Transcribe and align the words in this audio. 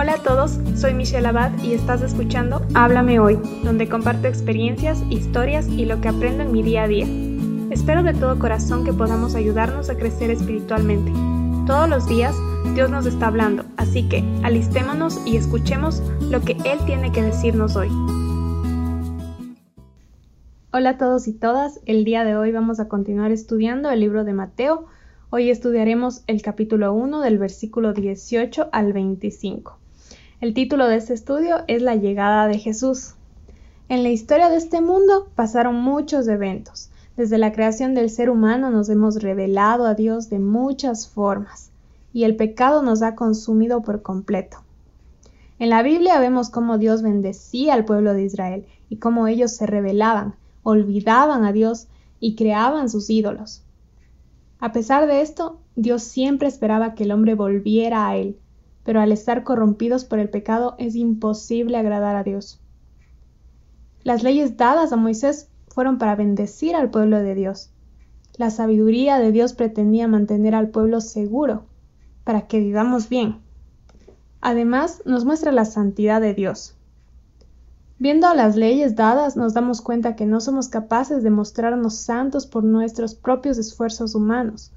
Hola 0.00 0.12
a 0.12 0.22
todos, 0.22 0.60
soy 0.76 0.94
Michelle 0.94 1.26
Abad 1.26 1.60
y 1.60 1.72
estás 1.72 2.02
escuchando 2.02 2.64
Háblame 2.74 3.18
Hoy, 3.18 3.36
donde 3.64 3.88
comparto 3.88 4.28
experiencias, 4.28 5.02
historias 5.10 5.66
y 5.66 5.86
lo 5.86 6.00
que 6.00 6.06
aprendo 6.06 6.44
en 6.44 6.52
mi 6.52 6.62
día 6.62 6.84
a 6.84 6.86
día. 6.86 7.04
Espero 7.72 8.04
de 8.04 8.14
todo 8.14 8.38
corazón 8.38 8.84
que 8.84 8.92
podamos 8.92 9.34
ayudarnos 9.34 9.90
a 9.90 9.96
crecer 9.96 10.30
espiritualmente. 10.30 11.10
Todos 11.66 11.88
los 11.88 12.06
días 12.06 12.32
Dios 12.76 12.92
nos 12.92 13.06
está 13.06 13.26
hablando, 13.26 13.64
así 13.76 14.08
que 14.08 14.22
alistémonos 14.44 15.20
y 15.26 15.36
escuchemos 15.36 16.00
lo 16.30 16.42
que 16.42 16.52
Él 16.64 16.78
tiene 16.86 17.10
que 17.10 17.22
decirnos 17.22 17.74
hoy. 17.74 17.88
Hola 20.72 20.90
a 20.90 20.96
todos 20.98 21.26
y 21.26 21.32
todas, 21.32 21.80
el 21.86 22.04
día 22.04 22.22
de 22.22 22.36
hoy 22.36 22.52
vamos 22.52 22.78
a 22.78 22.86
continuar 22.86 23.32
estudiando 23.32 23.90
el 23.90 23.98
libro 23.98 24.22
de 24.22 24.32
Mateo. 24.32 24.86
Hoy 25.30 25.50
estudiaremos 25.50 26.22
el 26.28 26.40
capítulo 26.40 26.92
1 26.92 27.20
del 27.20 27.38
versículo 27.38 27.94
18 27.94 28.68
al 28.70 28.92
25. 28.92 29.87
El 30.40 30.54
título 30.54 30.86
de 30.86 30.96
este 30.96 31.14
estudio 31.14 31.64
es 31.66 31.82
La 31.82 31.96
llegada 31.96 32.46
de 32.46 32.58
Jesús. 32.58 33.14
En 33.88 34.02
la 34.02 34.10
historia 34.10 34.48
de 34.48 34.56
este 34.56 34.80
mundo 34.80 35.28
pasaron 35.34 35.74
muchos 35.76 36.28
eventos. 36.28 36.90
Desde 37.16 37.38
la 37.38 37.52
creación 37.52 37.94
del 37.94 38.08
ser 38.08 38.30
humano 38.30 38.70
nos 38.70 38.88
hemos 38.88 39.22
revelado 39.22 39.86
a 39.86 39.94
Dios 39.94 40.30
de 40.30 40.38
muchas 40.38 41.08
formas 41.08 41.70
y 42.12 42.24
el 42.24 42.36
pecado 42.36 42.82
nos 42.82 43.02
ha 43.02 43.16
consumido 43.16 43.82
por 43.82 44.02
completo. 44.02 44.58
En 45.58 45.70
la 45.70 45.82
Biblia 45.82 46.20
vemos 46.20 46.50
cómo 46.50 46.78
Dios 46.78 47.02
bendecía 47.02 47.74
al 47.74 47.84
pueblo 47.84 48.14
de 48.14 48.24
Israel 48.24 48.66
y 48.88 48.96
cómo 48.98 49.26
ellos 49.26 49.52
se 49.52 49.66
rebelaban 49.66 50.34
olvidaban 50.68 51.44
a 51.44 51.52
Dios 51.52 51.88
y 52.20 52.34
creaban 52.34 52.90
sus 52.90 53.08
ídolos. 53.08 53.62
A 54.60 54.72
pesar 54.72 55.06
de 55.06 55.22
esto, 55.22 55.60
Dios 55.76 56.02
siempre 56.02 56.48
esperaba 56.48 56.94
que 56.94 57.04
el 57.04 57.12
hombre 57.12 57.34
volviera 57.34 58.08
a 58.08 58.16
Él, 58.16 58.36
pero 58.88 59.02
al 59.02 59.12
estar 59.12 59.44
corrompidos 59.44 60.06
por 60.06 60.18
el 60.18 60.30
pecado 60.30 60.74
es 60.78 60.96
imposible 60.96 61.76
agradar 61.76 62.16
a 62.16 62.22
Dios. 62.22 62.58
Las 64.02 64.22
leyes 64.22 64.56
dadas 64.56 64.94
a 64.94 64.96
Moisés 64.96 65.50
fueron 65.68 65.98
para 65.98 66.16
bendecir 66.16 66.74
al 66.74 66.88
pueblo 66.88 67.18
de 67.18 67.34
Dios. 67.34 67.68
La 68.38 68.48
sabiduría 68.48 69.18
de 69.18 69.30
Dios 69.30 69.52
pretendía 69.52 70.08
mantener 70.08 70.54
al 70.54 70.70
pueblo 70.70 71.02
seguro, 71.02 71.66
para 72.24 72.46
que 72.46 72.60
vivamos 72.60 73.10
bien. 73.10 73.40
Además, 74.40 75.02
nos 75.04 75.26
muestra 75.26 75.52
la 75.52 75.66
santidad 75.66 76.22
de 76.22 76.32
Dios. 76.32 76.74
Viendo 77.98 78.32
las 78.32 78.56
leyes 78.56 78.96
dadas 78.96 79.36
nos 79.36 79.52
damos 79.52 79.82
cuenta 79.82 80.16
que 80.16 80.24
no 80.24 80.40
somos 80.40 80.68
capaces 80.68 81.22
de 81.22 81.28
mostrarnos 81.28 81.94
santos 81.96 82.46
por 82.46 82.64
nuestros 82.64 83.14
propios 83.14 83.58
esfuerzos 83.58 84.14
humanos, 84.14 84.72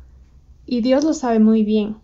y 0.65 0.81
Dios 0.81 1.05
lo 1.05 1.13
sabe 1.13 1.39
muy 1.39 1.63
bien. 1.63 1.95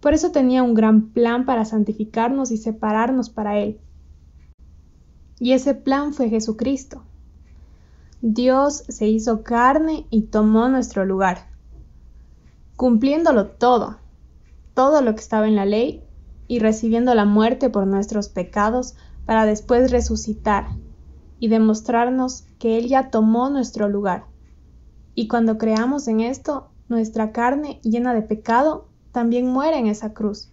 Por 0.00 0.14
eso 0.14 0.30
tenía 0.30 0.62
un 0.62 0.74
gran 0.74 1.10
plan 1.10 1.44
para 1.44 1.64
santificarnos 1.64 2.50
y 2.50 2.58
separarnos 2.58 3.30
para 3.30 3.58
Él. 3.58 3.80
Y 5.38 5.52
ese 5.52 5.74
plan 5.74 6.14
fue 6.14 6.28
Jesucristo. 6.28 7.02
Dios 8.22 8.84
se 8.88 9.08
hizo 9.08 9.42
carne 9.42 10.06
y 10.10 10.22
tomó 10.22 10.68
nuestro 10.68 11.04
lugar, 11.04 11.48
cumpliéndolo 12.74 13.46
todo, 13.48 13.98
todo 14.74 15.02
lo 15.02 15.14
que 15.14 15.20
estaba 15.20 15.46
en 15.46 15.56
la 15.56 15.66
ley, 15.66 16.02
y 16.48 16.60
recibiendo 16.60 17.14
la 17.14 17.24
muerte 17.24 17.70
por 17.70 17.86
nuestros 17.86 18.28
pecados, 18.28 18.94
para 19.26 19.44
después 19.44 19.90
resucitar 19.90 20.68
y 21.40 21.48
demostrarnos 21.48 22.44
que 22.58 22.78
Él 22.78 22.88
ya 22.88 23.10
tomó 23.10 23.50
nuestro 23.50 23.88
lugar. 23.88 24.26
Y 25.14 25.28
cuando 25.28 25.58
creamos 25.58 26.08
en 26.08 26.20
esto, 26.20 26.70
nuestra 26.88 27.32
carne 27.32 27.80
llena 27.82 28.14
de 28.14 28.22
pecado 28.22 28.88
también 29.16 29.46
muere 29.46 29.78
en 29.78 29.86
esa 29.86 30.12
cruz, 30.12 30.52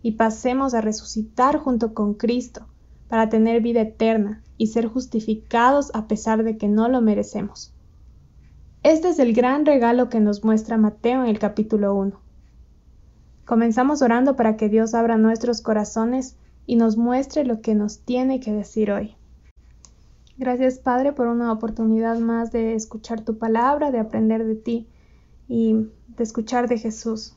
y 0.00 0.12
pasemos 0.12 0.72
a 0.72 0.80
resucitar 0.80 1.58
junto 1.58 1.94
con 1.94 2.14
Cristo 2.14 2.68
para 3.08 3.28
tener 3.28 3.60
vida 3.60 3.80
eterna 3.80 4.40
y 4.56 4.68
ser 4.68 4.86
justificados 4.86 5.90
a 5.94 6.06
pesar 6.06 6.44
de 6.44 6.56
que 6.56 6.68
no 6.68 6.88
lo 6.88 7.00
merecemos. 7.00 7.74
Este 8.84 9.08
es 9.08 9.18
el 9.18 9.32
gran 9.32 9.66
regalo 9.66 10.10
que 10.10 10.20
nos 10.20 10.44
muestra 10.44 10.76
Mateo 10.76 11.24
en 11.24 11.28
el 11.28 11.40
capítulo 11.40 11.92
1. 11.96 12.20
Comenzamos 13.44 14.00
orando 14.00 14.36
para 14.36 14.56
que 14.56 14.68
Dios 14.68 14.94
abra 14.94 15.16
nuestros 15.16 15.60
corazones 15.60 16.36
y 16.66 16.76
nos 16.76 16.96
muestre 16.96 17.44
lo 17.44 17.62
que 17.62 17.74
nos 17.74 17.98
tiene 17.98 18.38
que 18.38 18.52
decir 18.52 18.92
hoy. 18.92 19.16
Gracias 20.38 20.78
Padre 20.78 21.12
por 21.12 21.26
una 21.26 21.50
oportunidad 21.50 22.20
más 22.20 22.52
de 22.52 22.76
escuchar 22.76 23.22
tu 23.22 23.38
palabra, 23.38 23.90
de 23.90 23.98
aprender 23.98 24.44
de 24.44 24.54
ti 24.54 24.86
y 25.48 25.88
de 26.16 26.22
escuchar 26.22 26.68
de 26.68 26.78
Jesús. 26.78 27.36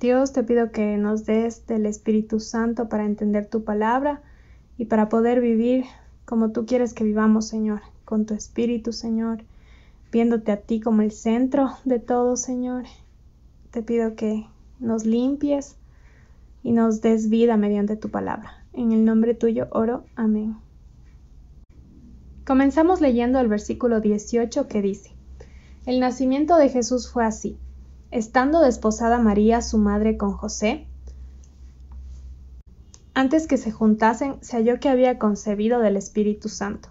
Dios, 0.00 0.32
te 0.32 0.42
pido 0.42 0.70
que 0.70 0.96
nos 0.96 1.24
des 1.24 1.66
del 1.66 1.86
Espíritu 1.86 2.40
Santo 2.40 2.88
para 2.88 3.04
entender 3.04 3.46
tu 3.46 3.64
palabra 3.64 4.22
y 4.76 4.84
para 4.84 5.08
poder 5.08 5.40
vivir 5.40 5.84
como 6.24 6.50
tú 6.52 6.66
quieres 6.66 6.94
que 6.94 7.04
vivamos, 7.04 7.46
Señor, 7.48 7.80
con 8.04 8.26
tu 8.26 8.34
Espíritu, 8.34 8.92
Señor, 8.92 9.42
viéndote 10.12 10.52
a 10.52 10.60
ti 10.60 10.80
como 10.80 11.02
el 11.02 11.10
centro 11.10 11.70
de 11.84 11.98
todo, 11.98 12.36
Señor. 12.36 12.84
Te 13.70 13.82
pido 13.82 14.14
que 14.14 14.46
nos 14.78 15.04
limpies, 15.04 15.76
y 16.62 16.72
nos 16.72 17.00
des 17.00 17.28
vida 17.28 17.56
mediante 17.56 17.96
tu 17.96 18.10
palabra. 18.10 18.64
En 18.72 18.92
el 18.92 19.04
nombre 19.04 19.34
tuyo 19.34 19.68
oro. 19.70 20.04
Amén. 20.16 20.56
Comenzamos 22.46 23.00
leyendo 23.00 23.40
el 23.40 23.48
versículo 23.48 24.00
18 24.00 24.68
que 24.68 24.82
dice, 24.82 25.12
El 25.86 26.00
nacimiento 26.00 26.56
de 26.56 26.68
Jesús 26.68 27.10
fue 27.10 27.24
así. 27.24 27.56
Estando 28.10 28.60
desposada 28.60 29.18
María, 29.18 29.60
su 29.60 29.76
madre, 29.76 30.16
con 30.16 30.32
José, 30.32 30.86
antes 33.12 33.46
que 33.46 33.58
se 33.58 33.70
juntasen, 33.70 34.36
se 34.40 34.56
halló 34.56 34.80
que 34.80 34.88
había 34.88 35.18
concebido 35.18 35.80
del 35.80 35.96
Espíritu 35.96 36.48
Santo. 36.48 36.88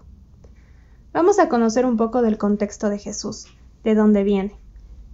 Vamos 1.12 1.40
a 1.40 1.48
conocer 1.48 1.86
un 1.86 1.96
poco 1.96 2.22
del 2.22 2.38
contexto 2.38 2.88
de 2.88 2.98
Jesús, 2.98 3.46
de 3.82 3.96
dónde 3.96 4.22
viene. 4.22 4.54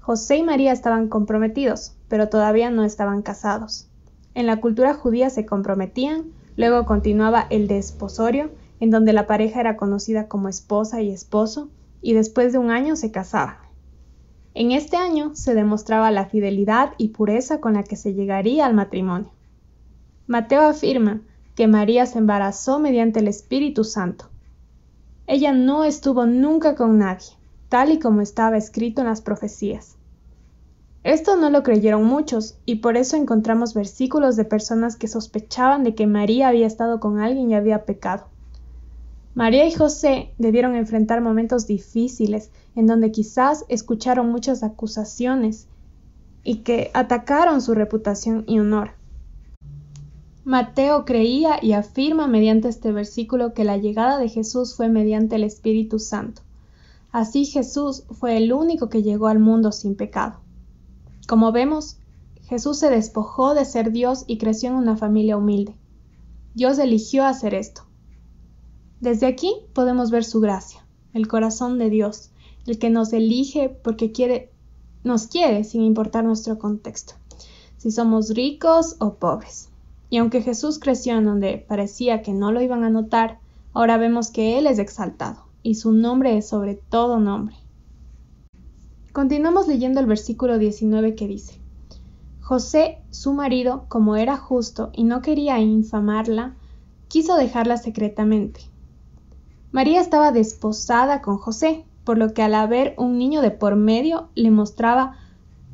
José 0.01 0.37
y 0.37 0.43
María 0.43 0.73
estaban 0.73 1.09
comprometidos, 1.09 1.97
pero 2.09 2.29
todavía 2.29 2.69
no 2.69 2.85
estaban 2.85 3.23
casados. 3.23 3.89
En 4.35 4.47
la 4.47 4.61
cultura 4.61 4.93
judía 4.93 5.31
se 5.31 5.47
comprometían, 5.47 6.33
luego 6.57 6.85
continuaba 6.85 7.47
el 7.49 7.67
desposorio, 7.67 8.51
en 8.81 8.91
donde 8.91 9.15
la 9.15 9.27
pareja 9.27 9.61
era 9.61 9.79
conocida 9.79 10.29
como 10.29 10.51
esposa 10.51 11.01
y 11.01 11.11
esposo, 11.11 11.71
y 12.03 12.13
después 12.13 12.53
de 12.53 12.59
un 12.59 12.71
año 12.71 12.97
se 12.97 13.11
casaban. 13.11 13.64
En 14.55 14.71
este 14.71 14.97
año 14.97 15.35
se 15.35 15.53
demostraba 15.53 16.13
la 16.13 16.27
fidelidad 16.27 16.93
y 16.97 17.09
pureza 17.09 17.61
con 17.61 17.75
la 17.75 17.83
que 17.83 17.97
se 17.97 18.15
llegaría 18.15 18.67
al 18.67 18.75
matrimonio. 18.75 19.31
Mateo 20.29 20.63
afirma 20.63 21.21
que 21.57 21.67
María 21.67 22.07
se 22.07 22.19
embarazó 22.19 22.79
mediante 22.79 23.19
el 23.19 23.27
Espíritu 23.27 23.83
Santo. 23.83 24.27
Ella 25.27 25.53
no 25.53 25.83
estuvo 25.83 26.25
nunca 26.25 26.77
con 26.77 26.99
nadie, 26.99 27.33
tal 27.69 27.91
y 27.91 27.99
como 27.99 28.21
estaba 28.21 28.57
escrito 28.57 29.01
en 29.01 29.09
las 29.09 29.21
profecías. 29.21 29.97
Esto 31.03 31.37
no 31.37 31.51
lo 31.51 31.65
creyeron 31.65 32.05
muchos, 32.05 32.57
y 32.65 32.77
por 32.77 32.97
eso 32.97 33.17
encontramos 33.17 33.75
versículos 33.75 34.37
de 34.37 34.45
personas 34.45 34.97
que 34.97 35.09
sospechaban 35.09 35.83
de 35.83 35.95
que 35.97 36.07
María 36.07 36.49
había 36.49 36.67
estado 36.67 37.01
con 37.01 37.19
alguien 37.19 37.51
y 37.51 37.55
había 37.55 37.85
pecado. 37.85 38.27
María 39.35 39.67
y 39.67 39.73
José 39.73 40.33
debieron 40.39 40.77
enfrentar 40.77 41.21
momentos 41.21 41.67
difíciles 41.67 42.51
en 42.77 42.87
donde 42.87 43.11
quizás 43.11 43.65
escucharon 43.69 44.31
muchas 44.31 44.63
acusaciones 44.63 45.67
y 46.45 46.59
que 46.59 46.93
atacaron 46.95 47.61
su 47.61 47.75
reputación 47.75 48.45
y 48.47 48.61
honor. 48.61 48.93
Mateo 50.45 51.05
creía 51.05 51.59
y 51.61 51.73
afirma 51.73 52.29
mediante 52.29 52.69
este 52.69 52.93
versículo 52.93 53.55
que 53.55 53.65
la 53.65 53.77
llegada 53.77 54.19
de 54.19 54.29
Jesús 54.29 54.77
fue 54.77 54.89
mediante 54.89 55.37
el 55.37 55.45
Espíritu 55.45 55.99
Santo. 55.99 56.43
Así 57.11 57.45
Jesús 57.45 58.05
fue 58.11 58.37
el 58.37 58.53
único 58.53 58.89
que 58.89 59.03
llegó 59.03 59.29
al 59.29 59.39
mundo 59.39 59.73
sin 59.73 59.97
pecado. 59.97 60.41
Como 61.27 61.51
vemos, 61.51 61.97
Jesús 62.43 62.79
se 62.79 62.91
despojó 62.91 63.55
de 63.55 63.65
ser 63.65 63.91
Dios 63.91 64.25
y 64.27 64.37
creció 64.39 64.69
en 64.69 64.77
una 64.77 64.97
familia 64.97 65.37
humilde. 65.37 65.75
Dios 66.55 66.79
eligió 66.79 67.25
hacer 67.25 67.55
esto. 67.55 67.84
Desde 69.05 69.27
aquí 69.27 69.55
podemos 69.75 70.11
ver 70.11 70.25
su 70.25 70.41
gracia, 70.41 70.83
el 71.13 71.29
corazón 71.29 71.79
de 71.79 71.91
Dios, 71.91 72.31
el 72.67 72.79
que 72.79 72.89
nos 72.89 73.13
elige 73.13 73.69
porque 73.69 74.13
quiere, 74.13 74.51
nos 75.03 75.27
quiere 75.27 75.65
sin 75.65 75.83
importar 75.83 76.25
nuestro 76.25 76.59
contexto, 76.59 77.13
si 77.77 77.91
somos 77.91 78.31
ricos 78.31 78.97
o 79.01 79.17
pobres. 79.17 79.69
Y 80.09 80.17
aunque 80.17 80.41
Jesús 80.41 80.79
creció 80.79 81.19
en 81.19 81.27
donde 81.27 81.59
parecía 81.69 82.23
que 82.23 82.33
no 82.33 82.51
lo 82.51 82.63
iban 82.63 82.83
a 82.83 82.89
notar, 82.89 83.41
ahora 83.75 83.99
vemos 83.99 84.31
que 84.31 84.57
Él 84.57 84.67
es 84.67 84.79
exaltado 84.79 85.49
y 85.63 85.75
su 85.75 85.93
nombre 85.93 86.39
es 86.39 86.49
sobre 86.49 86.75
todo 86.75 87.21
nombre. 87.21 87.57
Continuamos 89.13 89.69
leyendo 89.69 90.01
el 90.01 90.07
versículo 90.07 90.57
19 90.57 91.15
que 91.15 91.29
dice, 91.29 91.61
José, 92.41 93.03
su 93.11 93.35
marido, 93.35 93.85
como 93.89 94.17
era 94.17 94.39
justo 94.39 94.89
y 94.95 95.05
no 95.05 95.21
quería 95.21 95.61
infamarla, 95.61 96.57
quiso 97.09 97.37
dejarla 97.37 97.77
secretamente. 97.77 98.73
María 99.75 100.01
estaba 100.01 100.31
desposada 100.31 101.21
con 101.21 101.37
José, 101.37 101.85
por 102.05 102.17
lo 102.17 102.33
que 102.33 102.43
al 102.43 102.55
haber 102.55 102.95
un 102.97 103.19
niño 103.19 103.41
de 103.43 103.51
por 103.51 103.75
medio 103.75 104.29
le 104.37 104.53
mostraba 104.53 105.17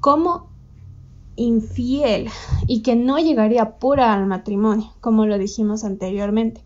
cómo 0.00 0.47
infiel 1.37 2.31
y 2.67 2.81
que 2.81 2.97
no 2.97 3.19
llegaría 3.19 3.76
pura 3.76 4.14
al 4.14 4.25
matrimonio, 4.25 4.91
como 5.02 5.26
lo 5.26 5.37
dijimos 5.37 5.85
anteriormente. 5.85 6.62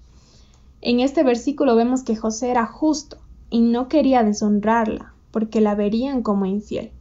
En 0.81 1.01
este 1.01 1.25
versículo 1.25 1.75
vemos 1.75 2.05
que 2.05 2.15
José 2.15 2.53
era 2.53 2.67
justo 2.67 3.17
y 3.51 3.63
no 3.63 3.89
quería 3.89 4.23
deshonrarla, 4.23 5.13
porque 5.33 5.61
la 5.61 5.75
verían 5.75 6.23
como 6.23 6.47
infiel. 6.47 6.93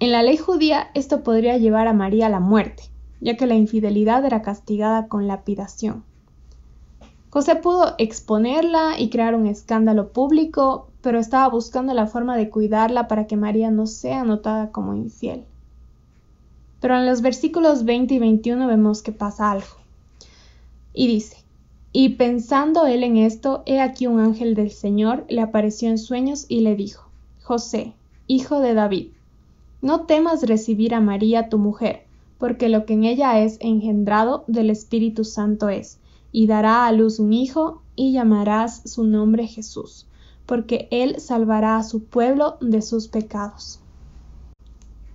En 0.00 0.12
la 0.12 0.22
ley 0.22 0.38
judía 0.38 0.88
esto 0.94 1.22
podría 1.22 1.58
llevar 1.58 1.88
a 1.88 1.92
María 1.92 2.28
a 2.28 2.30
la 2.30 2.40
muerte, 2.40 2.84
ya 3.20 3.36
que 3.36 3.44
la 3.44 3.54
infidelidad 3.54 4.24
era 4.24 4.40
castigada 4.40 5.08
con 5.08 5.28
lapidación. 5.28 6.04
José 7.36 7.56
pudo 7.56 7.96
exponerla 7.98 8.98
y 8.98 9.10
crear 9.10 9.34
un 9.34 9.46
escándalo 9.46 10.10
público, 10.10 10.88
pero 11.02 11.18
estaba 11.18 11.46
buscando 11.50 11.92
la 11.92 12.06
forma 12.06 12.34
de 12.34 12.48
cuidarla 12.48 13.08
para 13.08 13.26
que 13.26 13.36
María 13.36 13.70
no 13.70 13.86
sea 13.86 14.24
notada 14.24 14.72
como 14.72 14.94
infiel. 14.94 15.44
Pero 16.80 16.96
en 16.96 17.04
los 17.04 17.20
versículos 17.20 17.84
20 17.84 18.14
y 18.14 18.18
21 18.20 18.66
vemos 18.66 19.02
que 19.02 19.12
pasa 19.12 19.50
algo. 19.50 19.66
Y 20.94 21.08
dice, 21.08 21.36
y 21.92 22.08
pensando 22.14 22.86
él 22.86 23.04
en 23.04 23.18
esto, 23.18 23.62
he 23.66 23.82
aquí 23.82 24.06
un 24.06 24.18
ángel 24.18 24.54
del 24.54 24.70
Señor 24.70 25.26
le 25.28 25.42
apareció 25.42 25.90
en 25.90 25.98
sueños 25.98 26.46
y 26.48 26.60
le 26.60 26.74
dijo, 26.74 27.06
José, 27.42 27.92
hijo 28.26 28.60
de 28.60 28.72
David, 28.72 29.08
no 29.82 30.06
temas 30.06 30.42
recibir 30.42 30.94
a 30.94 31.02
María 31.02 31.50
tu 31.50 31.58
mujer, 31.58 32.04
porque 32.38 32.70
lo 32.70 32.86
que 32.86 32.94
en 32.94 33.04
ella 33.04 33.38
es 33.40 33.58
engendrado 33.60 34.44
del 34.46 34.70
Espíritu 34.70 35.24
Santo 35.24 35.68
es, 35.68 35.98
y 36.32 36.46
dará 36.46 36.86
a 36.86 36.92
luz 36.92 37.18
un 37.18 37.32
hijo, 37.32 37.82
y 37.94 38.12
llamarás 38.12 38.82
su 38.84 39.04
nombre 39.04 39.46
Jesús, 39.46 40.06
porque 40.44 40.88
él 40.90 41.20
salvará 41.20 41.78
a 41.78 41.82
su 41.82 42.04
pueblo 42.04 42.58
de 42.60 42.82
sus 42.82 43.08
pecados. 43.08 43.80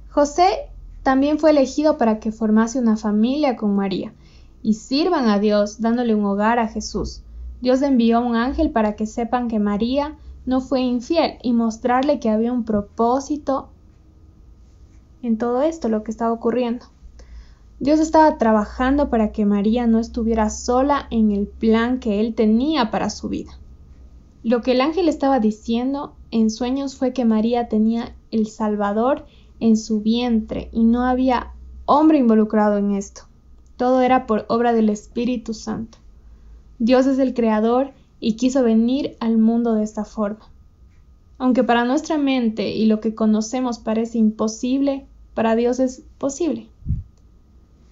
José 0.10 0.70
también 1.04 1.40
fue 1.40 1.52
elegido 1.52 1.98
para 1.98 2.20
que 2.20 2.32
formase 2.32 2.80
una 2.80 2.98
familia 2.98 3.56
con 3.56 3.76
María, 3.76 4.14
y 4.64 4.76
sirvan 4.76 5.30
a 5.30 5.40
Dios 5.40 5.82
dándole 5.82 6.16
un 6.16 6.26
hogar 6.26 6.60
a 6.60 6.68
Jesús. 6.68 7.22
Dios 7.62 7.82
envió 7.82 8.22
un 8.22 8.36
ángel 8.36 8.72
para 8.72 8.96
que 8.96 9.06
sepan 9.06 9.48
que 9.48 9.60
María 9.60 10.18
no 10.46 10.62
fue 10.62 10.82
infiel 10.82 11.38
y 11.44 11.54
mostrarle 11.54 12.20
que 12.20 12.30
había 12.30 12.52
un 12.52 12.66
propósito 12.66 13.70
en 15.22 15.38
todo 15.38 15.62
esto, 15.62 15.88
lo 15.88 16.04
que 16.04 16.12
estaba 16.12 16.32
ocurriendo. 16.32 16.88
Dios 17.82 18.00
estaba 18.00 18.38
trabajando 18.38 19.10
para 19.10 19.32
que 19.32 19.44
María 19.44 19.88
no 19.88 19.98
estuviera 19.98 20.52
sola 20.52 21.08
en 21.10 21.32
el 21.32 21.48
plan 21.48 22.00
que 22.00 22.20
él 22.20 22.36
tenía 22.36 22.92
para 22.92 23.10
su 23.10 23.28
vida. 23.28 23.58
Lo 24.44 24.62
que 24.62 24.74
el 24.74 24.82
ángel 24.82 25.10
estaba 25.10 25.40
diciendo 25.40 26.14
en 26.30 26.52
sueños 26.52 26.96
fue 26.96 27.12
que 27.12 27.26
María 27.26 27.70
tenía 27.70 28.16
el 28.30 28.46
Salvador 28.46 29.26
en 29.60 29.78
su 29.78 30.00
vientre 30.00 30.70
y 30.72 30.84
no 30.84 31.06
había 31.06 31.54
hombre 31.88 32.20
involucrado 32.20 32.78
en 32.78 32.92
esto. 32.92 33.24
Todo 33.78 34.02
era 34.02 34.28
por 34.28 34.46
obra 34.48 34.74
del 34.74 34.90
Espíritu 34.90 35.56
Santo. 35.56 35.98
Dios 36.78 37.08
es 37.08 37.18
el 37.18 37.34
Creador 37.34 37.94
y 38.20 38.36
quiso 38.36 38.62
venir 38.62 39.18
al 39.20 39.40
mundo 39.40 39.74
de 39.74 39.84
esta 39.84 40.06
forma. 40.06 40.52
Aunque 41.40 41.64
para 41.64 41.84
nuestra 41.84 42.20
mente 42.20 42.70
y 42.76 42.86
lo 42.86 43.02
que 43.02 43.16
conocemos 43.16 43.80
parece 43.80 44.20
imposible, 44.20 45.08
para 45.34 45.56
Dios 45.56 45.80
es 45.80 46.04
posible. 46.20 46.68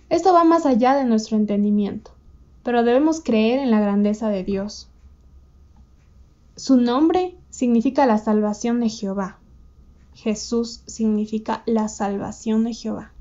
Esto 0.10 0.34
va 0.34 0.44
más 0.44 0.66
allá 0.66 0.96
de 0.96 1.06
nuestro 1.06 1.38
entendimiento, 1.38 2.12
pero 2.64 2.84
debemos 2.84 3.22
creer 3.22 3.60
en 3.60 3.72
la 3.72 3.80
grandeza 3.80 4.30
de 4.30 4.44
Dios. 4.44 4.90
Su 6.56 6.78
nombre 6.78 7.36
significa 7.50 8.06
la 8.06 8.18
salvación 8.18 8.80
de 8.80 8.90
Jehová. 8.90 9.38
Jesús 10.16 10.82
significa 10.88 11.64
la 11.66 11.88
salvación 11.88 12.64
de 12.64 12.74
Jehová. 12.74 13.12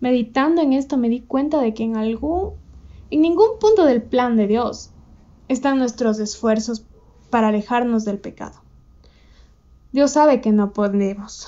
Meditando 0.00 0.60
en 0.60 0.72
esto 0.72 0.96
me 0.96 1.08
di 1.08 1.20
cuenta 1.20 1.60
de 1.60 1.72
que 1.72 1.84
en 1.84 1.96
algún 1.96 2.54
en 3.10 3.22
ningún 3.22 3.58
punto 3.60 3.84
del 3.84 4.02
plan 4.02 4.36
de 4.36 4.48
Dios 4.48 4.90
están 5.48 5.78
nuestros 5.78 6.18
esfuerzos 6.18 6.84
para 7.30 7.48
alejarnos 7.48 8.04
del 8.04 8.18
pecado. 8.18 8.60
Dios 9.92 10.12
sabe 10.12 10.40
que 10.40 10.50
no 10.50 10.72
podemos. 10.72 11.46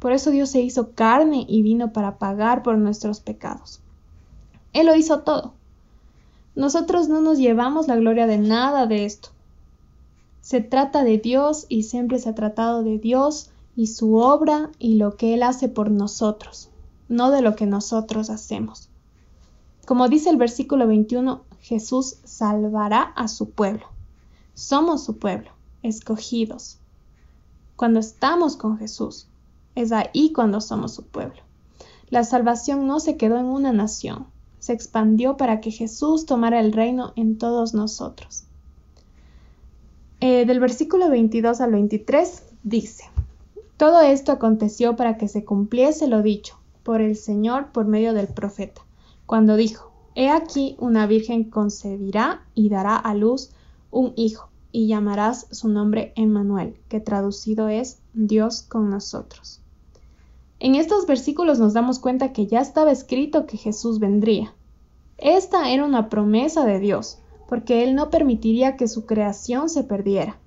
Por 0.00 0.12
eso 0.12 0.30
Dios 0.30 0.50
se 0.50 0.60
hizo 0.60 0.92
carne 0.92 1.46
y 1.48 1.62
vino 1.62 1.92
para 1.92 2.18
pagar 2.18 2.62
por 2.62 2.76
nuestros 2.76 3.20
pecados. 3.20 3.80
Él 4.76 4.84
lo 4.84 4.94
hizo 4.94 5.20
todo. 5.20 5.54
Nosotros 6.54 7.08
no 7.08 7.22
nos 7.22 7.38
llevamos 7.38 7.88
la 7.88 7.96
gloria 7.96 8.26
de 8.26 8.36
nada 8.36 8.86
de 8.86 9.06
esto. 9.06 9.30
Se 10.42 10.60
trata 10.60 11.02
de 11.02 11.16
Dios 11.16 11.64
y 11.70 11.84
siempre 11.84 12.18
se 12.18 12.28
ha 12.28 12.34
tratado 12.34 12.82
de 12.82 12.98
Dios 12.98 13.48
y 13.74 13.86
su 13.86 14.16
obra 14.16 14.70
y 14.78 14.96
lo 14.96 15.16
que 15.16 15.32
Él 15.32 15.42
hace 15.42 15.70
por 15.70 15.90
nosotros, 15.90 16.68
no 17.08 17.30
de 17.30 17.40
lo 17.40 17.56
que 17.56 17.64
nosotros 17.64 18.28
hacemos. 18.28 18.90
Como 19.86 20.10
dice 20.10 20.28
el 20.28 20.36
versículo 20.36 20.86
21, 20.86 21.40
Jesús 21.60 22.16
salvará 22.24 23.00
a 23.00 23.28
su 23.28 23.48
pueblo. 23.48 23.86
Somos 24.52 25.02
su 25.02 25.16
pueblo, 25.16 25.52
escogidos. 25.82 26.80
Cuando 27.76 27.98
estamos 27.98 28.58
con 28.58 28.76
Jesús, 28.76 29.26
es 29.74 29.90
ahí 29.90 30.34
cuando 30.34 30.60
somos 30.60 30.92
su 30.92 31.06
pueblo. 31.06 31.40
La 32.10 32.24
salvación 32.24 32.86
no 32.86 33.00
se 33.00 33.16
quedó 33.16 33.38
en 33.38 33.46
una 33.46 33.72
nación, 33.72 34.26
se 34.66 34.72
expandió 34.72 35.36
para 35.36 35.60
que 35.60 35.70
Jesús 35.70 36.26
tomara 36.26 36.58
el 36.58 36.72
reino 36.72 37.12
en 37.14 37.38
todos 37.38 37.72
nosotros. 37.72 38.46
Eh, 40.18 40.44
del 40.44 40.58
versículo 40.58 41.08
22 41.08 41.60
al 41.60 41.70
23 41.70 42.42
dice, 42.64 43.04
Todo 43.76 44.00
esto 44.00 44.32
aconteció 44.32 44.96
para 44.96 45.18
que 45.18 45.28
se 45.28 45.44
cumpliese 45.44 46.08
lo 46.08 46.20
dicho 46.20 46.58
por 46.82 47.00
el 47.00 47.14
Señor 47.14 47.70
por 47.70 47.86
medio 47.86 48.12
del 48.12 48.26
profeta, 48.26 48.82
cuando 49.24 49.54
dijo, 49.54 49.92
He 50.16 50.30
aquí 50.30 50.74
una 50.80 51.06
virgen 51.06 51.44
concebirá 51.44 52.42
y 52.56 52.68
dará 52.68 52.96
a 52.96 53.14
luz 53.14 53.50
un 53.92 54.14
hijo, 54.16 54.48
y 54.72 54.88
llamarás 54.88 55.46
su 55.52 55.68
nombre 55.68 56.12
Emmanuel, 56.16 56.76
que 56.88 56.98
traducido 56.98 57.68
es 57.68 58.00
Dios 58.14 58.62
con 58.62 58.90
nosotros. 58.90 59.60
En 60.58 60.74
estos 60.74 61.06
versículos 61.06 61.60
nos 61.60 61.72
damos 61.72 62.00
cuenta 62.00 62.32
que 62.32 62.48
ya 62.48 62.60
estaba 62.60 62.90
escrito 62.90 63.46
que 63.46 63.58
Jesús 63.58 64.00
vendría. 64.00 64.55
Esta 65.18 65.70
era 65.70 65.84
una 65.84 66.08
promesa 66.08 66.64
de 66.64 66.78
Dios, 66.78 67.18
porque 67.48 67.84
Él 67.84 67.94
no 67.94 68.10
permitiría 68.10 68.76
que 68.76 68.88
su 68.88 69.06
creación 69.06 69.68
se 69.68 69.84
perdiera. 69.84 70.38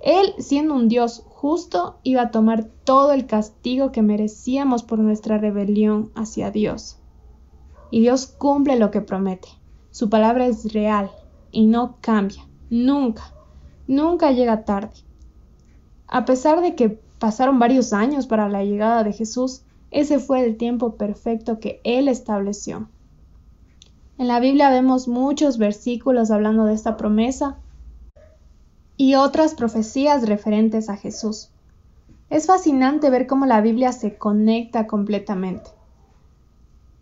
Él, 0.00 0.34
siendo 0.38 0.74
un 0.74 0.88
Dios 0.88 1.24
justo, 1.28 1.98
iba 2.02 2.22
a 2.22 2.30
tomar 2.30 2.64
todo 2.84 3.12
el 3.12 3.26
castigo 3.26 3.92
que 3.92 4.02
merecíamos 4.02 4.82
por 4.82 4.98
nuestra 4.98 5.38
rebelión 5.38 6.10
hacia 6.14 6.50
Dios. 6.50 6.98
Y 7.90 8.00
Dios 8.00 8.26
cumple 8.26 8.78
lo 8.78 8.90
que 8.90 9.00
promete. 9.00 9.48
Su 9.90 10.08
palabra 10.08 10.46
es 10.46 10.72
real 10.72 11.10
y 11.50 11.66
no 11.66 11.96
cambia, 12.00 12.46
nunca, 12.70 13.32
nunca 13.86 14.30
llega 14.30 14.64
tarde. 14.64 14.94
A 16.06 16.24
pesar 16.24 16.60
de 16.60 16.74
que 16.74 17.00
Pasaron 17.18 17.58
varios 17.58 17.92
años 17.92 18.26
para 18.26 18.48
la 18.48 18.64
llegada 18.64 19.02
de 19.02 19.12
Jesús. 19.12 19.62
Ese 19.90 20.18
fue 20.18 20.44
el 20.44 20.56
tiempo 20.56 20.96
perfecto 20.96 21.58
que 21.58 21.80
Él 21.82 22.08
estableció. 22.08 22.88
En 24.18 24.26
la 24.26 24.40
Biblia 24.40 24.68
vemos 24.68 25.06
muchos 25.06 25.58
versículos 25.58 26.32
hablando 26.32 26.64
de 26.64 26.74
esta 26.74 26.96
promesa 26.96 27.56
y 28.96 29.14
otras 29.14 29.54
profecías 29.54 30.26
referentes 30.28 30.88
a 30.88 30.96
Jesús. 30.96 31.50
Es 32.28 32.46
fascinante 32.46 33.10
ver 33.10 33.28
cómo 33.28 33.46
la 33.46 33.60
Biblia 33.60 33.92
se 33.92 34.18
conecta 34.18 34.88
completamente. 34.88 35.70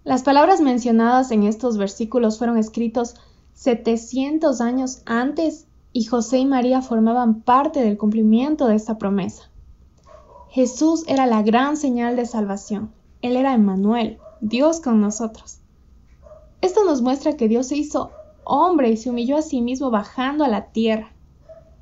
Las 0.05 0.25
palabras 0.25 0.61
mencionadas 0.61 1.31
en 1.31 1.45
estos 1.45 1.79
versículos 1.79 2.37
fueron 2.37 2.59
escritos 2.59 3.15
700 3.55 4.61
años 4.61 5.01
antes 5.07 5.67
y 5.95 6.05
José 6.05 6.41
y 6.41 6.45
María 6.45 6.83
formaban 6.83 7.41
parte 7.41 7.81
del 7.81 7.97
cumplimiento 7.97 8.67
de 8.67 8.75
esta 8.75 8.99
promesa. 8.99 9.45
Jesús 10.51 11.03
era 11.09 11.25
la 11.25 11.43
gran 11.43 11.79
señal 11.79 12.15
de 12.15 12.27
salvación. 12.27 12.93
Él 13.23 13.37
era 13.37 13.55
Emmanuel, 13.55 14.19
Dios 14.43 14.81
con 14.81 15.01
nosotros. 15.01 15.61
Esto 16.67 16.85
nos 16.85 17.01
muestra 17.01 17.37
que 17.37 17.47
Dios 17.47 17.69
se 17.69 17.77
hizo 17.77 18.11
hombre 18.43 18.91
y 18.91 18.97
se 18.97 19.09
humilló 19.09 19.37
a 19.37 19.43
sí 19.43 19.63
mismo 19.63 19.93
bajando 19.93 20.43
a 20.43 20.49
la 20.49 20.73
tierra. 20.73 21.13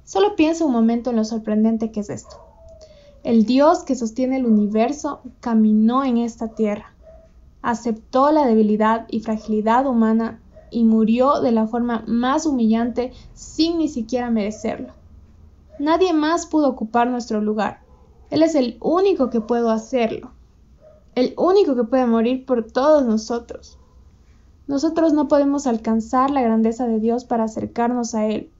Solo 0.05 0.37
piensa 0.37 0.67
un 0.67 0.73
momento 0.73 1.09
en 1.09 1.17
lo 1.17 1.25
sorprendente 1.25 1.91
que 1.91 2.01
es 2.01 2.11
esto. 2.11 2.37
El 3.23 3.47
Dios 3.47 3.83
que 3.83 3.95
sostiene 3.95 4.37
el 4.37 4.45
universo 4.45 5.23
caminó 5.41 6.05
en 6.05 6.19
esta 6.19 6.49
tierra, 6.49 6.93
aceptó 7.63 8.31
la 8.31 8.45
debilidad 8.45 9.07
y 9.09 9.21
fragilidad 9.21 9.87
humana 9.87 10.43
y 10.71 10.85
murió 10.85 11.41
de 11.41 11.53
la 11.53 11.67
forma 11.67 12.05
más 12.07 12.45
humillante 12.45 13.15
sin 13.33 13.79
ni 13.79 13.89
siquiera 13.89 14.29
merecerlo. 14.29 14.93
Nadie 15.79 16.13
más 16.13 16.45
pudo 16.45 16.69
ocupar 16.69 17.09
nuestro 17.09 17.41
lugar. 17.41 17.81
Él 18.29 18.43
es 18.43 18.55
el 18.55 18.77
único 18.83 19.31
que 19.31 19.41
puede 19.41 19.71
hacerlo, 19.71 20.33
el 21.15 21.33
único 21.39 21.75
que 21.75 21.85
puede 21.85 22.05
morir 22.05 22.45
por 22.45 22.71
todos 22.71 23.03
nosotros. 23.07 23.79
Nosotros 24.67 25.13
no 25.13 25.29
podemos 25.29 25.67
alcanzar 25.67 26.31
la 26.31 26.41
grandeza 26.41 26.87
de 26.87 26.99
Dios 26.99 27.27
para 27.27 27.45
acercarnos 27.45 28.15
a 28.15 28.27
Él, 28.27 28.51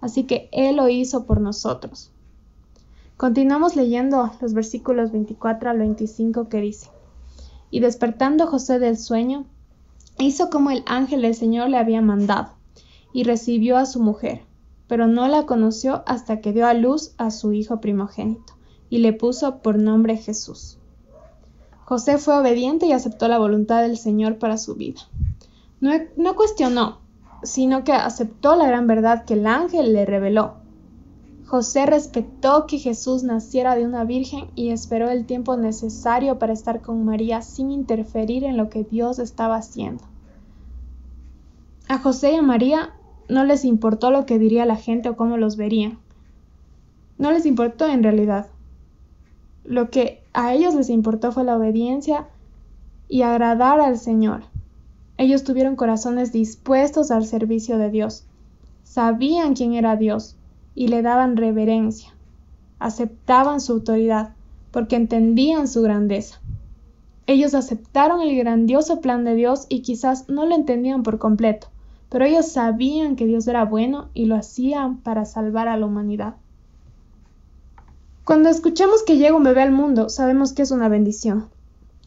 así 0.00 0.24
que 0.24 0.48
Él 0.50 0.76
lo 0.76 0.88
hizo 0.88 1.24
por 1.24 1.40
nosotros. 1.40 2.10
Continuamos 3.16 3.76
leyendo 3.76 4.32
los 4.40 4.54
versículos 4.54 5.12
24 5.12 5.70
al 5.70 5.78
25 5.78 6.48
que 6.48 6.60
dice, 6.60 6.90
Y 7.70 7.78
despertando 7.78 8.48
José 8.48 8.80
del 8.80 8.98
sueño, 8.98 9.44
hizo 10.18 10.50
como 10.50 10.72
el 10.72 10.82
ángel 10.86 11.22
del 11.22 11.36
Señor 11.36 11.68
le 11.68 11.76
había 11.76 12.02
mandado, 12.02 12.48
y 13.12 13.22
recibió 13.22 13.76
a 13.76 13.86
su 13.86 14.00
mujer, 14.00 14.42
pero 14.88 15.06
no 15.06 15.28
la 15.28 15.46
conoció 15.46 16.02
hasta 16.06 16.40
que 16.40 16.52
dio 16.52 16.66
a 16.66 16.74
luz 16.74 17.12
a 17.18 17.30
su 17.30 17.52
hijo 17.52 17.80
primogénito, 17.80 18.54
y 18.90 18.98
le 18.98 19.12
puso 19.12 19.58
por 19.58 19.78
nombre 19.78 20.16
Jesús. 20.16 20.78
José 21.84 22.18
fue 22.18 22.36
obediente 22.36 22.86
y 22.86 22.92
aceptó 22.92 23.28
la 23.28 23.38
voluntad 23.38 23.82
del 23.82 23.98
Señor 23.98 24.38
para 24.38 24.58
su 24.58 24.74
vida. 24.74 25.02
No, 25.82 26.36
cuestionó, 26.36 26.98
sino 27.42 27.82
que 27.82 27.92
aceptó 27.92 28.54
la 28.54 28.68
gran 28.68 28.86
verdad 28.86 29.24
que 29.24 29.34
el 29.34 29.48
ángel 29.48 29.92
le 29.92 30.06
reveló. 30.06 30.54
José 31.44 31.86
respetó 31.86 32.68
que 32.68 32.78
Jesús 32.78 33.24
naciera 33.24 33.74
de 33.74 33.84
una 33.84 34.04
virgen 34.04 34.46
y 34.54 34.70
esperó 34.70 35.10
el 35.10 35.26
tiempo 35.26 35.56
necesario 35.56 36.38
para 36.38 36.52
estar 36.52 36.82
con 36.82 37.04
María 37.04 37.42
sin 37.42 37.72
interferir 37.72 38.44
en 38.44 38.56
lo 38.56 38.70
que 38.70 38.84
Dios 38.84 39.18
estaba 39.18 39.56
haciendo. 39.56 40.04
A 41.88 41.98
José 41.98 42.34
y 42.34 42.36
a 42.36 42.42
María 42.42 42.94
no 43.28 43.42
les 43.42 43.64
importó 43.64 44.12
lo 44.12 44.24
que 44.24 44.38
diría 44.38 44.64
la 44.64 44.76
gente 44.76 45.08
o 45.08 45.16
cómo 45.16 45.36
los 45.36 45.56
verían. 45.56 45.98
No 47.18 47.32
les 47.32 47.44
importó 47.44 47.86
en 47.88 48.04
realidad. 48.04 48.46
Lo 49.64 49.90
que 49.90 50.22
a 50.32 50.54
ellos 50.54 50.76
les 50.76 50.90
importó 50.90 51.32
fue 51.32 51.42
la 51.42 51.56
obediencia 51.56 52.28
y 53.08 53.22
agradar 53.22 53.80
al 53.80 53.98
Señor. 53.98 54.51
Ellos 55.18 55.44
tuvieron 55.44 55.76
corazones 55.76 56.32
dispuestos 56.32 57.10
al 57.10 57.26
servicio 57.26 57.78
de 57.78 57.90
Dios. 57.90 58.24
Sabían 58.82 59.54
quién 59.54 59.74
era 59.74 59.96
Dios 59.96 60.36
y 60.74 60.88
le 60.88 61.02
daban 61.02 61.36
reverencia. 61.36 62.10
Aceptaban 62.78 63.60
su 63.60 63.72
autoridad 63.72 64.34
porque 64.70 64.96
entendían 64.96 65.68
su 65.68 65.82
grandeza. 65.82 66.40
Ellos 67.26 67.54
aceptaron 67.54 68.20
el 68.20 68.36
grandioso 68.36 69.00
plan 69.00 69.24
de 69.24 69.34
Dios 69.34 69.66
y 69.68 69.82
quizás 69.82 70.28
no 70.28 70.44
lo 70.44 70.56
entendían 70.56 71.02
por 71.02 71.18
completo, 71.18 71.68
pero 72.08 72.24
ellos 72.24 72.48
sabían 72.48 73.14
que 73.14 73.26
Dios 73.26 73.46
era 73.46 73.64
bueno 73.64 74.08
y 74.12 74.24
lo 74.24 74.34
hacían 74.34 74.98
para 74.98 75.24
salvar 75.24 75.68
a 75.68 75.76
la 75.76 75.86
humanidad. 75.86 76.34
Cuando 78.24 78.48
escuchamos 78.48 79.02
que 79.02 79.18
llega 79.18 79.36
un 79.36 79.44
bebé 79.44 79.62
al 79.62 79.72
mundo, 79.72 80.08
sabemos 80.08 80.52
que 80.52 80.62
es 80.62 80.70
una 80.70 80.88
bendición. 80.88 81.48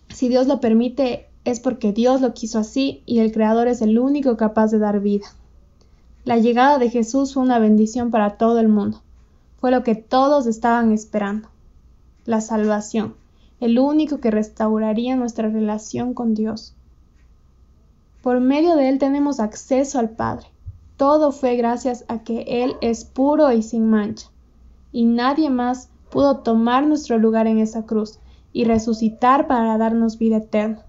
Si 0.09 0.27
Dios 0.27 0.47
lo 0.47 0.59
permite, 0.59 1.27
es 1.45 1.59
porque 1.59 1.93
Dios 1.93 2.21
lo 2.21 2.33
quiso 2.33 2.59
así 2.59 3.03
y 3.05 3.19
el 3.19 3.31
Creador 3.31 3.67
es 3.67 3.81
el 3.81 3.99
único 3.99 4.35
capaz 4.35 4.71
de 4.71 4.79
dar 4.79 4.99
vida. 4.99 5.27
La 6.25 6.37
llegada 6.37 6.79
de 6.79 6.89
Jesús 6.89 7.35
fue 7.35 7.43
una 7.43 7.59
bendición 7.59 8.09
para 8.09 8.37
todo 8.37 8.59
el 8.59 8.67
mundo. 8.67 9.01
Fue 9.57 9.69
lo 9.69 9.83
que 9.83 9.93
todos 9.93 10.47
estaban 10.47 10.91
esperando. 10.91 11.47
La 12.25 12.41
salvación, 12.41 13.13
el 13.59 13.77
único 13.77 14.19
que 14.19 14.31
restauraría 14.31 15.15
nuestra 15.15 15.47
relación 15.47 16.15
con 16.15 16.33
Dios. 16.33 16.73
Por 18.23 18.39
medio 18.39 18.75
de 18.75 18.89
Él 18.89 18.97
tenemos 18.97 19.39
acceso 19.39 19.99
al 19.99 20.09
Padre. 20.09 20.47
Todo 20.97 21.31
fue 21.31 21.57
gracias 21.57 22.05
a 22.07 22.23
que 22.23 22.63
Él 22.63 22.75
es 22.81 23.05
puro 23.05 23.51
y 23.51 23.61
sin 23.61 23.87
mancha. 23.87 24.31
Y 24.91 25.05
nadie 25.05 25.51
más 25.51 25.89
pudo 26.09 26.37
tomar 26.37 26.87
nuestro 26.87 27.19
lugar 27.19 27.45
en 27.45 27.59
esa 27.59 27.85
cruz 27.85 28.17
y 28.51 28.63
resucitar 28.63 29.45
para 29.45 29.77
darnos 29.77 30.17
vida 30.17 30.37
eterna. 30.37 30.83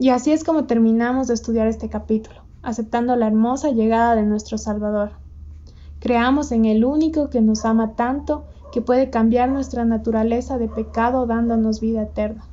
Y 0.00 0.08
así 0.08 0.32
es 0.32 0.44
como 0.44 0.64
terminamos 0.64 1.28
de 1.28 1.34
estudiar 1.34 1.66
este 1.66 1.90
capítulo, 1.90 2.40
aceptando 2.62 3.16
la 3.16 3.26
hermosa 3.26 3.70
llegada 3.70 4.16
de 4.16 4.22
nuestro 4.22 4.56
Salvador. 4.56 5.10
Creamos 5.98 6.52
en 6.52 6.64
el 6.64 6.86
único 6.86 7.28
que 7.28 7.42
nos 7.42 7.66
ama 7.66 7.96
tanto 7.96 8.46
que 8.72 8.80
puede 8.80 9.10
cambiar 9.10 9.50
nuestra 9.50 9.84
naturaleza 9.84 10.56
de 10.56 10.68
pecado 10.68 11.26
dándonos 11.26 11.82
vida 11.82 12.04
eterna. 12.04 12.46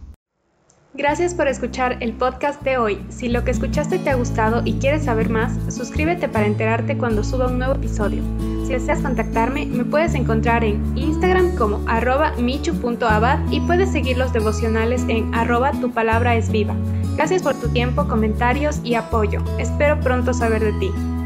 Gracias 0.93 1.33
por 1.33 1.47
escuchar 1.47 1.95
el 2.01 2.11
podcast 2.11 2.61
de 2.63 2.79
hoy. 2.79 2.99
Si 3.07 3.29
lo 3.29 3.45
que 3.45 3.51
escuchaste 3.51 3.97
te 3.99 4.09
ha 4.09 4.15
gustado 4.15 4.61
y 4.65 4.73
quieres 4.73 5.05
saber 5.05 5.29
más, 5.29 5.53
suscríbete 5.73 6.27
para 6.27 6.47
enterarte 6.47 6.97
cuando 6.97 7.23
suba 7.23 7.47
un 7.47 7.59
nuevo 7.59 7.75
episodio. 7.75 8.23
Si 8.65 8.73
deseas 8.73 8.99
contactarme, 8.99 9.67
me 9.67 9.85
puedes 9.85 10.15
encontrar 10.15 10.65
en 10.65 10.97
Instagram 10.97 11.55
como 11.55 11.79
arroba 11.87 12.33
michu.abad 12.41 13.39
y 13.51 13.61
puedes 13.61 13.89
seguir 13.89 14.17
los 14.17 14.33
devocionales 14.33 15.05
en 15.07 15.33
arroba 15.33 15.71
tu 15.71 15.91
palabra 15.91 16.35
es 16.35 16.51
viva. 16.51 16.75
Gracias 17.17 17.41
por 17.41 17.55
tu 17.55 17.67
tiempo, 17.69 18.07
comentarios 18.07 18.79
y 18.83 18.93
apoyo. 18.93 19.41
Espero 19.57 19.99
pronto 19.99 20.35
saber 20.35 20.63
de 20.63 20.73
ti. 20.73 21.16